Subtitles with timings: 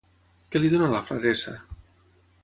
[0.53, 1.53] Què li dona la fraressa?